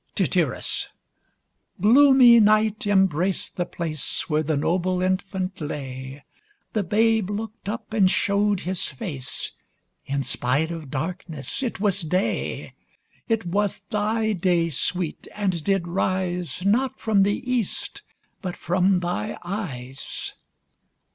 [0.15, 0.87] Tityrus.
[1.79, 6.23] Gloomy night embrac'd the place Where the noble infant lay:
[6.73, 9.51] The babe looked up, and show'd his face,
[10.07, 12.73] In spite of darkness it was day.
[13.27, 18.01] It was thy day, Sweet, and did rise, Not from the east,
[18.41, 20.33] but from thy eyes.